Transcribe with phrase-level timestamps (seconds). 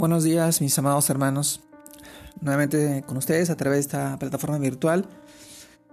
[0.00, 1.60] Buenos días, mis amados hermanos.
[2.40, 5.04] Nuevamente con ustedes a través de esta plataforma virtual.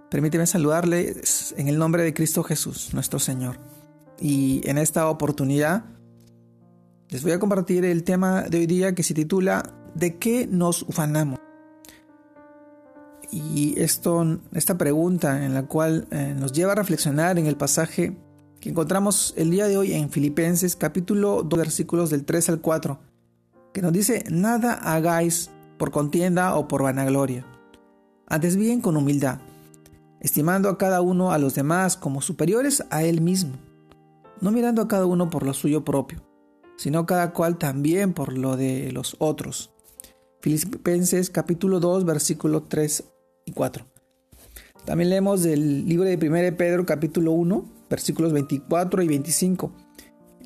[0.08, 3.58] Permíteme saludarles en el nombre de Cristo Jesús, nuestro Señor.
[4.18, 5.84] Y en esta oportunidad
[7.10, 10.84] les voy a compartir el tema de hoy día que se titula ¿De qué nos
[10.84, 11.38] ufanamos?
[13.30, 18.16] Y esto, esta pregunta en la cual eh, nos lleva a reflexionar en el pasaje
[18.58, 23.07] que encontramos el día de hoy en Filipenses capítulo 2 versículos del 3 al 4
[23.72, 27.46] que nos dice, nada hagáis por contienda o por vanagloria,
[28.26, 29.38] antes bien con humildad,
[30.20, 33.54] estimando a cada uno a los demás como superiores a él mismo,
[34.40, 36.22] no mirando a cada uno por lo suyo propio,
[36.76, 39.70] sino cada cual también por lo de los otros.
[40.40, 43.04] Filipenses capítulo 2 versículo 3
[43.46, 43.84] y 4.
[44.84, 49.72] También leemos del libro de 1 Pedro capítulo 1 versículos 24 y 25,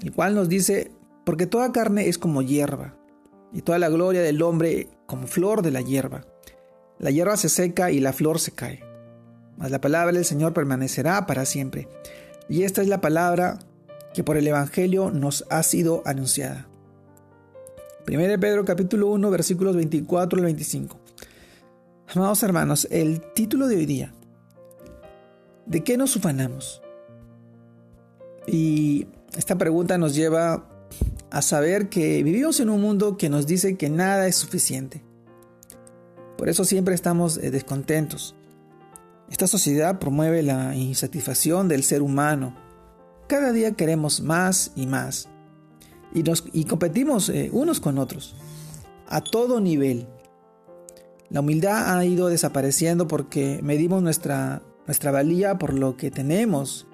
[0.02, 0.90] el cual nos dice,
[1.24, 2.96] porque toda carne es como hierba,
[3.52, 6.24] y toda la gloria del hombre como flor de la hierba.
[6.98, 8.82] La hierba se seca y la flor se cae,
[9.56, 11.88] mas la palabra del Señor permanecerá para siempre.
[12.48, 13.58] Y esta es la palabra
[14.14, 16.68] que por el Evangelio nos ha sido anunciada.
[18.06, 20.98] 1 Pedro capítulo 1 versículos 24 al 25.
[22.14, 24.12] Amados hermanos, el título de hoy día,
[25.66, 26.82] ¿de qué nos ufanamos?
[28.46, 30.68] Y esta pregunta nos lleva
[31.32, 35.02] a saber que vivimos en un mundo que nos dice que nada es suficiente.
[36.36, 38.34] Por eso siempre estamos eh, descontentos.
[39.30, 42.54] Esta sociedad promueve la insatisfacción del ser humano.
[43.28, 45.30] Cada día queremos más y más.
[46.12, 48.36] Y, nos, competimos eh, unos con otros.
[49.08, 50.06] A todo nivel.
[51.30, 56.86] La humildad ha ido desapareciendo porque medimos nuestra, nuestra valía por lo que tenemos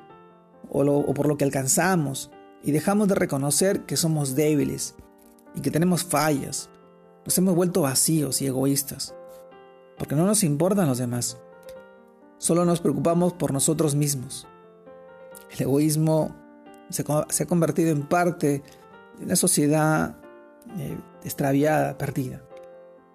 [0.71, 2.31] o por lo que alcanzamos
[2.63, 4.95] y dejamos de reconocer que somos débiles
[5.55, 6.71] y que tenemos fallas.
[7.25, 9.15] Nos hemos vuelto vacíos y egoístas,
[9.99, 11.39] porque no nos importan los demás.
[12.39, 14.47] Solo nos preocupamos por nosotros mismos.
[15.51, 16.35] El egoísmo
[16.91, 18.63] se, ha convertido en parte
[19.19, 20.17] de una sociedad
[20.79, 22.43] eh, extraviada, perdida.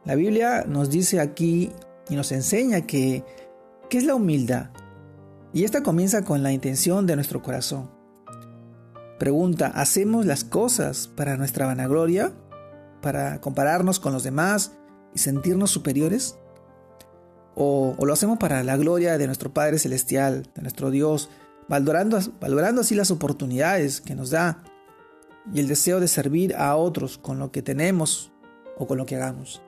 [0.06, 1.72] La Biblia nos dice aquí
[2.10, 3.24] y nos enseña que,
[3.90, 4.72] ¿qué es la humildad?
[5.54, 7.90] Y esta comienza con la intención de nuestro corazón.
[9.24, 12.34] Pregunta, ¿hacemos las cosas para nuestra vanagloria?
[13.02, 14.74] ¿Para compararnos con los demás
[15.16, 16.38] y sentirnos superiores?
[17.56, 21.30] ¿O, lo hacemos para la gloria de nuestro Padre Celestial, de nuestro Dios,
[21.70, 24.62] valorando, valorando así las oportunidades que nos da
[25.54, 28.34] y el deseo de servir a otros con lo que tenemos
[28.78, 29.62] o con lo que hagamos?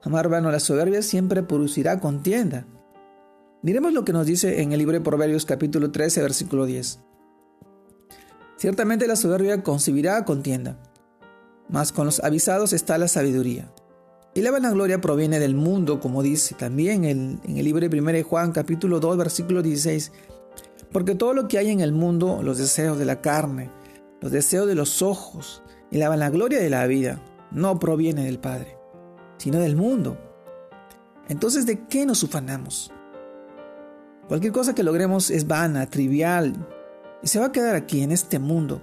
[0.00, 2.64] Amar hermano, la soberbia siempre producirá contienda.
[3.60, 7.09] Miremos lo que nos dice en el libro de Proverbios capítulo 13, versículo 10.
[8.60, 10.76] Ciertamente la soberbia concebirá contienda,
[11.70, 13.72] mas con los avisados está la sabiduría.
[14.34, 18.52] Y la vanagloria proviene del mundo, como dice también en el libro de 1 Juan
[18.52, 20.12] capítulo 2 versículo 16,
[20.92, 23.70] porque todo lo que hay en el mundo, los deseos de la carne,
[24.20, 27.18] los deseos de los ojos y la vanagloria de la vida,
[27.50, 28.76] no proviene del Padre,
[29.38, 30.18] sino del mundo.
[31.30, 32.92] Entonces, ¿de qué nos ufanamos?
[34.28, 36.52] Cualquier cosa que logremos es vana, trivial,
[37.22, 38.80] y se va a quedar aquí, en este mundo,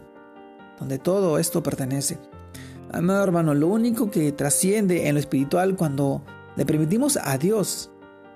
[0.79, 2.19] donde todo esto pertenece.
[2.91, 6.23] Amado hermano, lo único que trasciende en lo espiritual cuando
[6.55, 7.91] le permitimos a Dios,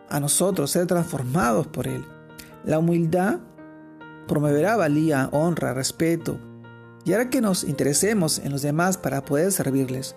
[0.09, 2.03] a nosotros, ser transformados por Él.
[2.65, 3.39] La humildad
[4.27, 6.39] promoverá valía, honra, respeto,
[7.03, 10.15] y hará que nos interesemos en los demás para poder servirles,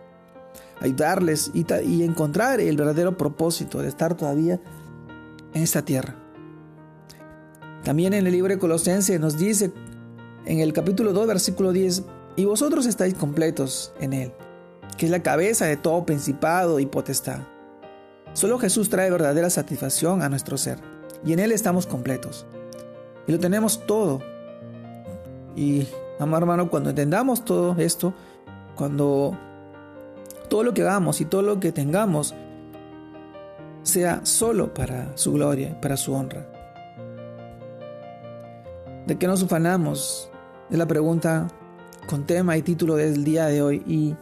[0.81, 4.61] ayudarles y, y encontrar el verdadero propósito de estar todavía
[5.55, 6.24] en esta tierra.
[7.85, 9.71] También en el libro de Colosenses nos dice
[10.47, 12.03] en el capítulo 2, versículo 10,
[12.37, 14.33] y vosotros estáis completos en Él,
[14.97, 17.41] que es la cabeza de todo principado y potestad.
[18.33, 20.79] Solo Jesús trae verdadera satisfacción a nuestro ser,
[21.27, 22.47] y en Él estamos completos.
[23.27, 24.21] Y lo tenemos todo.
[25.55, 25.87] Y,
[26.19, 28.15] amado hermano, cuando entendamos todo esto,
[28.77, 29.39] cuando
[30.49, 32.35] todo lo que hagamos y todo lo que tengamos
[33.83, 36.54] sea solo para su gloria, para su honra.
[39.07, 40.31] ¿De qué nos ufanamos?
[40.71, 41.49] Es la pregunta
[42.09, 43.83] con tema y título del día de hoy.
[43.87, 44.17] Y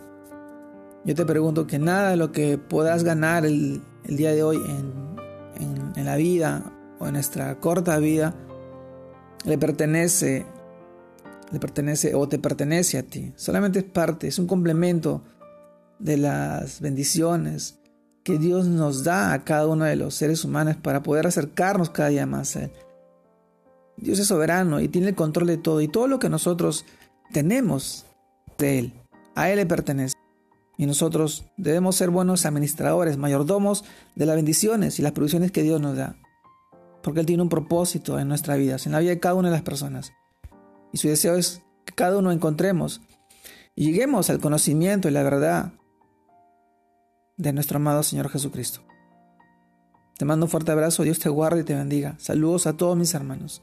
[1.05, 5.93] yo te pregunto que nada de lo que puedas ganar el, día de hoy en,
[5.95, 8.35] en la vida o en nuestra corta vida
[9.45, 10.47] le pertenece,
[11.53, 13.33] le pertenece o te pertenece a ti.
[13.37, 15.23] Solamente es parte, es un complemento
[16.01, 17.79] de las bendiciones
[18.25, 22.09] que Dios nos da a cada uno de los seres humanos para poder acercarnos cada
[22.09, 22.73] día más a Él.
[23.97, 26.85] Dios es soberano y tiene el control de todo y todo lo que nosotros
[27.33, 28.07] tenemos
[28.59, 28.93] de Él,
[29.35, 30.17] a Él le pertenece.
[30.79, 33.85] Y nosotros debemos ser buenos administradores, mayordomos
[34.17, 36.17] de las bendiciones y las provisiones que Dios nos da.
[37.03, 39.55] Porque Él tiene un propósito en nuestra vida, en la vida de cada una de
[39.55, 40.13] las personas.
[40.93, 43.01] Y su deseo es que cada uno encontremos
[43.75, 45.73] y lleguemos al conocimiento y la verdad
[47.37, 48.81] de nuestro amado Señor Jesucristo.
[50.19, 52.15] Te mando un fuerte abrazo, Dios te guarde y te bendiga.
[52.19, 53.63] Saludos a todos mis hermanos.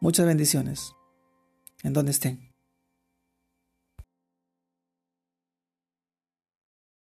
[0.00, 0.94] Muchas bendiciones
[1.82, 2.47] en donde estén.